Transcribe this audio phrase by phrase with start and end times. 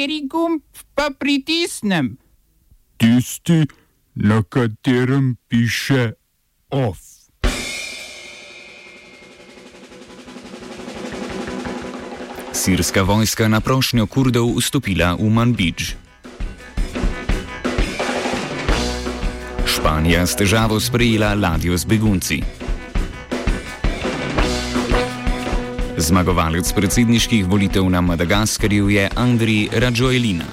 [0.00, 0.62] Kateri gumb
[0.96, 2.16] pa pritisnem?
[2.96, 3.68] Tisti,
[4.16, 6.12] na katerem piše
[6.72, 6.96] OF.
[12.52, 15.92] Sirska vojska na prošnjo Kurdov vstopila v Manbidž.
[19.68, 22.59] Španija s težavo sprejela ladjo z begunci.
[26.00, 30.44] Zmagovalec predsedniških volitev na Madagaskarju je Andri Rajoelina.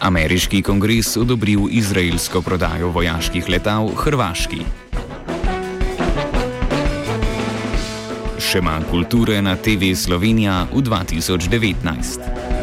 [0.00, 4.60] Ameriški kongres odobril izraelsko prodajo vojaških letal Hrvaški.
[8.36, 12.53] Še manj kulture na TV Slovenija v 2019.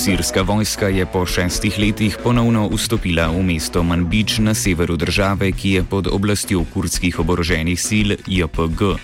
[0.00, 5.70] Sirska vojska je po šestih letih ponovno vstopila v mesto Manbič na severu države, ki
[5.70, 8.96] je pod oblastjo kurdskih oboroženih sil JPG.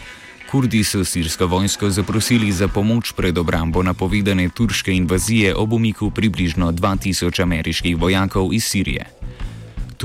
[0.51, 6.73] Kurdi so sirsko vojsko zaprosili za pomoč pred obrambo napovedane turške invazije ob umiku približno
[6.73, 9.05] 2000 ameriških vojakov iz Sirije.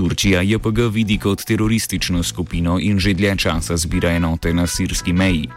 [0.02, 5.49] Turčija JPG vidi kot teroristično skupino in že dlje časa zbira enote na sirski meji.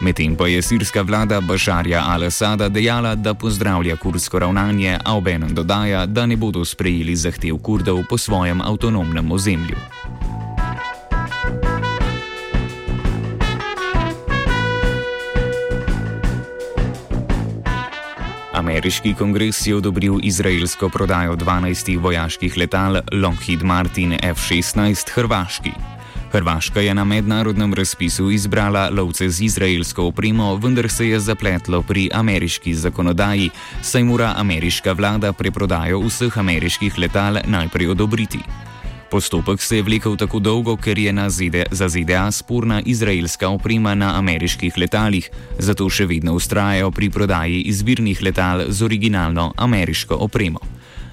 [0.00, 6.06] Medtem pa je sirska vlada Bašarja al-Assada dejala, da pozdravlja kurdsko ravnanje, a obenem dodaja,
[6.06, 9.76] da ne bodo sprejeli zahtev kurdov po svojem avtonomnem ozemlju.
[18.66, 25.70] Ameriški kongres je odobril izraelsko prodajo 12 vojaških letal Lockheed Martin F-16 Hrvaški.
[26.32, 32.08] Hrvaška je na mednarodnem razpisu izbrala lovce z izraelsko opremo, vendar se je zapletlo pri
[32.14, 33.50] ameriški zakonodaji,
[33.82, 38.42] saj mora ameriška vlada preprodajo vseh ameriških letal najprej odobriti.
[39.10, 44.18] Postopek se je vlekel tako dolgo, ker je ZDA, za ZDA sporna izraelska oprema na
[44.18, 50.58] ameriških letalih, zato še vedno ustrajajo pri prodaji izbirnih letal z originalno ameriško opremo.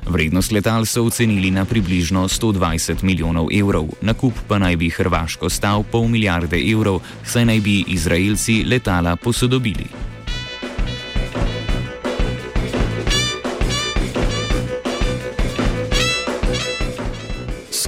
[0.05, 5.83] Vrednost letal so ocenili na približno 120 milijonov evrov, nakup pa naj bi Hrvaško stal
[5.83, 10.12] pol milijarde evrov, saj naj bi Izraelci letala posodobili.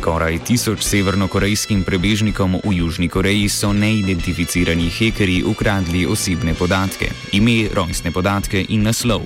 [0.06, 8.14] Skoraj tisoč severnokorejskim prebežnikom v Južni Koreji so neidentificirani hekerji ukradli osebne podatke, ime, rojstne
[8.14, 9.26] podatke in naslov.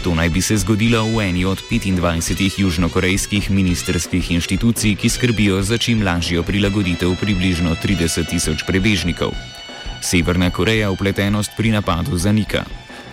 [0.00, 2.32] To naj bi se zgodilo v eni od 25
[2.64, 9.36] južnokorejskih ministerskih inštitucij, ki skrbijo za čim lažjo prilagoditev približno 30 tisoč prebežnikov.
[10.00, 12.64] Severna Koreja upletenost pri napadu zanika.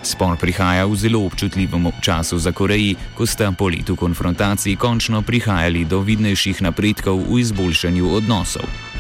[0.04, 5.86] Spor prihaja v zelo občutljivem času za Koreji, ko sta po letu konfrontacij končno prihajali
[5.86, 8.93] do vidnejših napredkov v izboljšanju odnosov.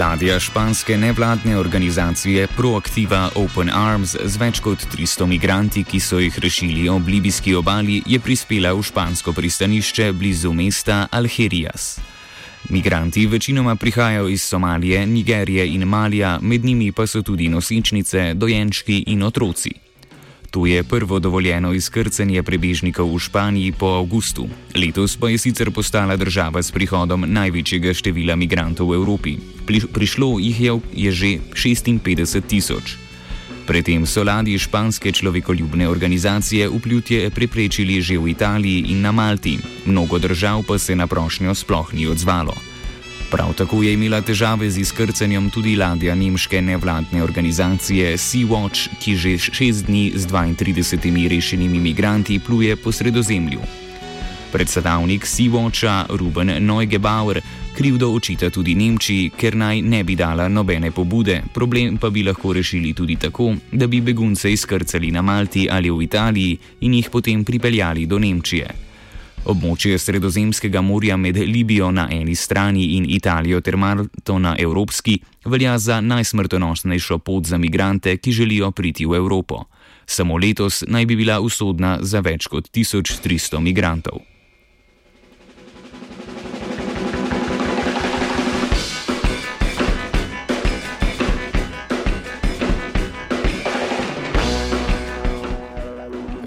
[0.00, 6.38] Ladja španske nevladne organizacije Proactiva Open Arms z več kot 300 migranti, ki so jih
[6.40, 11.98] rešili ob libijski obali, je prispela v špansko pristanišče blizu mesta Algerias.
[12.70, 19.04] Migranti večinoma prihajajo iz Somalije, Nigerije in Malija, med njimi pa so tudi nosečnice, dojenčki
[19.06, 19.89] in otroci.
[20.50, 24.48] To je prvo dovoljeno izkrcanje prebežnikov v Španiji po avgustu.
[24.74, 29.36] Letos pa je sicer postala država s prihodom največjega števila migrantov v Evropi.
[29.94, 32.98] Prišlo jih je, je že 56 tisoč.
[33.66, 40.18] Predtem so ladji španske človekoljubne organizacije vplutje preprečili že v Italiji in na Malti, mnogo
[40.18, 42.69] držav pa se na prošnjo sploh ni odzvalo.
[43.30, 49.38] Prav tako je imela težave z izkrcanjem tudi ladja nemške nevladne organizacije Sea-Watch, ki že
[49.38, 53.60] šest dni z 32 rešenimi migranti pluje po sredozemlju.
[54.52, 57.40] Predsedavnik Sea-Watcha Ruben Neugebauer
[57.76, 62.52] krivdo očita tudi Nemčiji, ker naj ne bi dala nobene pobude, problem pa bi lahko
[62.52, 67.44] rešili tudi tako, da bi begunce izkrcali na Malti ali v Italiji in jih potem
[67.44, 68.89] pripeljali do Nemčije.
[69.44, 75.78] Območje Sredozemskega morja med Libijo na eni strani in Italijo ter Malto na evropski velja
[75.78, 79.64] za najsmrtonosnejšo pot za migrante, ki želijo priti v Evropo.
[80.06, 84.29] Samo letos naj bi bila usodna za več kot 1300 migrantov.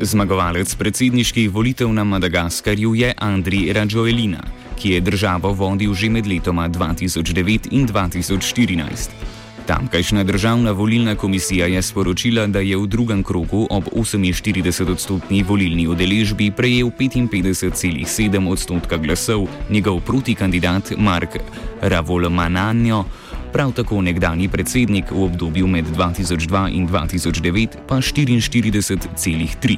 [0.03, 4.44] Zmagovalec predsedniških volitev na Madagaskarju je Andri Rajoelina,
[4.75, 9.33] ki je državo vodil že med letoma 2009 in 2014.
[9.65, 16.51] Tamkajšnja državna volilna komisija je sporočila, da je v drugem krogu ob 48-odstotni volilni udeležbi
[16.51, 21.39] prejel 55,7 odstotka glasov njegov protikandidat Mark
[21.81, 23.05] Ravolmananjo,
[23.53, 29.77] prav tako nekdani predsednik v obdobju med 2002 in 2009 pa 44,3.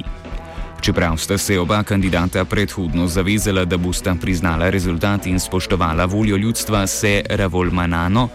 [0.81, 6.88] Čeprav sta se oba kandidata predhodno zavezala, da bosta priznala rezultat in spoštovala voljo ljudstva,
[6.88, 8.30] se Ravolmanano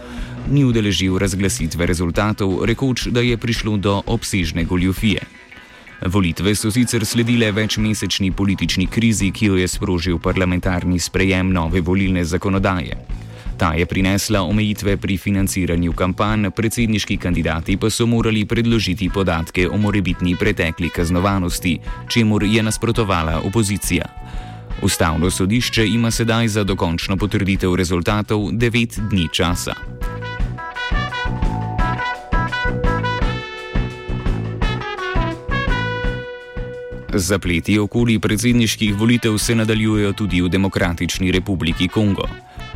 [0.49, 5.21] ni udeležil razglasitve rezultatov, rekoč, da je prišlo do obsežne goljofije.
[6.05, 12.25] Volitve so sicer sledile večmesečni politični krizi, ki jo je sprožil parlamentarni sprejem nove volilne
[12.25, 13.20] zakonodaje.
[13.61, 19.77] Ta je prinesla omejitve pri financiranju kampanj, predsedniški kandidati pa so morali predložiti podatke o
[19.77, 21.75] morebitni pretekli kaznovanosti,
[22.09, 24.05] čemur je nasprotovala opozicija.
[24.81, 29.73] Ustavno sodišče ima sedaj za dokončno potrditev rezultatov 9 dni časa.
[37.13, 42.25] Zapleti okoli predsedniških volitev se nadaljujejo tudi v Demokratični republiki Kongo.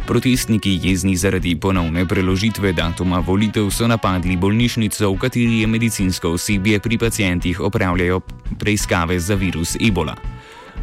[0.06, 6.80] Protestniki jezni zaradi ponovne preložitve datuma volitev so napadli bolnišnico, v kateri je medicinsko osebje
[6.80, 8.20] pri pacijentih opravljajo
[8.60, 10.16] preiskave za virus ebola.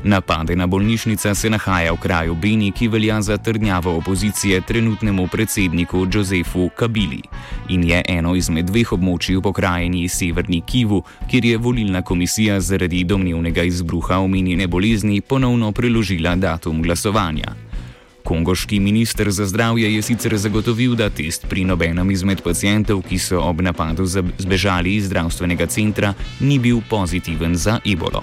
[0.05, 6.69] Napadena bolnišnica se nahaja v kraju Beni, ki velja za trdnjavo opozicije trenutnemu predsedniku Josefu
[6.77, 7.23] Kabili
[7.69, 13.05] in je eno izmed dveh območij v pokrajini Severni Kivu, kjer je volilna komisija zaradi
[13.05, 17.72] domnevnega izbruha omenjene bolezni ponovno preložila datum glasovanja.
[18.25, 23.41] Kongoški minister za zdravje je sicer zagotovil, da test pri nobenem izmed pacijentov, ki so
[23.43, 28.23] ob napadu zbežali iz zdravstvenega centra, ni bil pozitiven za ebolo.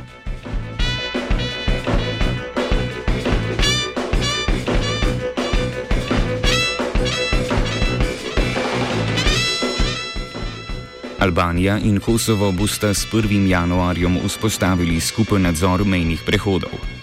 [11.20, 13.48] Albanija in Kosovo bosta s 1.
[13.48, 16.99] januarjem vzpostavili skupen nadzor mejnih prehodov.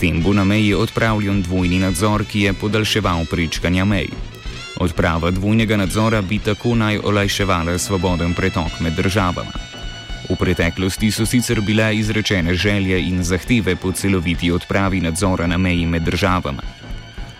[0.00, 4.10] Tem bo na meji odpravljen dvojni nadzor, ki je podaljševal prečkanja mej.
[4.76, 9.52] Odprava dvojnega nadzora bi tako naj olajševala svoboden pretok med državama.
[10.28, 15.86] V preteklosti so sicer bile izrečene želje in zahteve po celoviti odpravi nadzora na meji
[15.86, 16.62] med državama.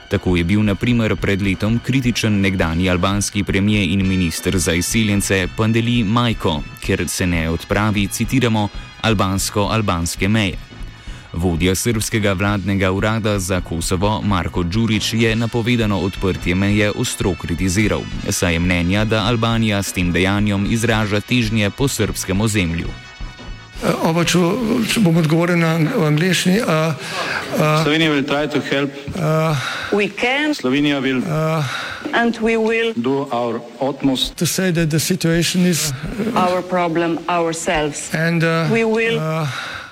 [0.09, 6.05] Tako je bil naprimer pred letom kritičen nekdani albanski premijer in minister za izseljence Pandeli
[6.05, 8.69] Majko, ker se ne odpravi, citiramo,
[9.02, 10.75] albansko-albanske meje.
[11.37, 18.00] Vodja srpskega vladnega urada za Kosovo Marko Đurič je napovedano odprtje meje ostro kritiziral,
[18.31, 22.88] saj je mnenja, da Albanija s tem dejanjem izraža težnje po srpskem ozemlju.
[23.77, 24.41] Uh, Oba, če,
[24.88, 25.75] če bom odgovoril na
[26.09, 26.56] angliški.
[26.65, 26.97] Uh,
[27.61, 30.55] uh, Slovenija bo poskušala pomagati.
[30.56, 35.62] Slovenija bo naredila svoj utmost, da bo rekla, da je situacija
[36.33, 38.09] naš problem, ourselves.
[38.15, 38.97] In da bomo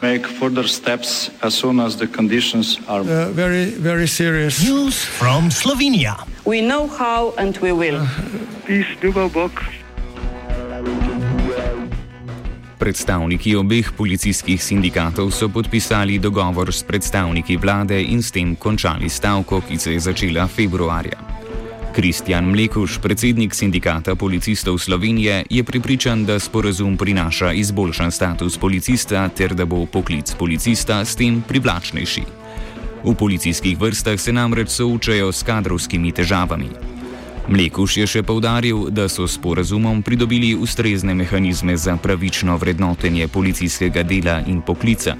[0.04, 4.68] naredili nadaljnje korake, as soon as the conditions are zelo, zelo resni.
[4.68, 6.14] News from Slovenija.
[6.44, 8.06] We know how and we will.
[8.66, 9.50] Peace, ljubav, Bog.
[12.78, 19.60] Predstavniki obeh policijskih sindikatov so podpisali dogovor s predstavniki vlade in s tem končali stavko,
[19.60, 21.33] ki se je začela februarja.
[21.94, 29.55] Kristjan Mlekuš, predsednik sindikata policistov Slovenije, je pripričan, da sporazum prinaša izboljšan status policista ter
[29.55, 32.22] da bo poklic policista s tem privlačnejši.
[33.05, 36.69] V policijskih vrstah se namreč soočajo s kadrovskimi težavami.
[37.48, 44.03] Mlekuš je še povdaril, da so s porazumom pridobili ustrezne mehanizme za pravično vrednotenje policijskega
[44.03, 45.15] dela in poklica.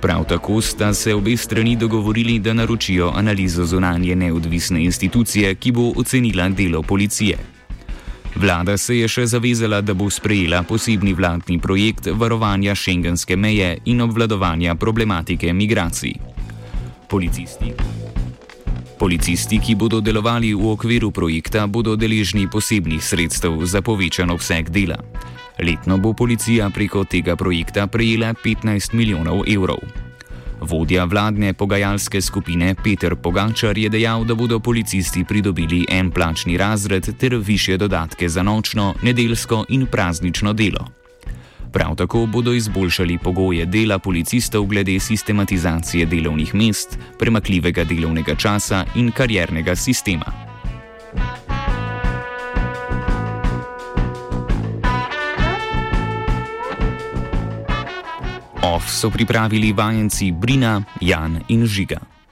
[0.00, 5.92] Prav tako sta se obe strani dogovorili, da naročijo analizo zunanje neodvisne institucije, ki bo
[5.96, 7.36] ocenila delo policije.
[8.36, 14.00] Vlada se je še zavezala, da bo sprejela posebni vladni projekt varovanja šengenske meje in
[14.00, 16.14] obvladovanja problematike migracij.
[17.08, 17.72] Policisti.
[18.98, 24.96] Policisti, ki bodo delovali v okviru projekta, bodo deležni posebnih sredstev za povečan obseg dela.
[25.62, 29.78] Letno bo policija preko tega projekta prejela 15 milijonov evrov.
[30.60, 37.16] Vodja vladne pogajalske skupine Peter Pogačar je dejal, da bodo policisti pridobili en plačni razred
[37.18, 40.86] ter više dodatke za nočno, nedeljsko in praznično delo.
[41.72, 49.10] Prav tako bodo izboljšali pogoje dela policistov glede sistematizacije delovnih mest, premakljivega delovnega časa in
[49.10, 50.50] kariernega sistema.
[58.80, 62.19] OF so pripravili vajenci Brina, Jan in Žiga.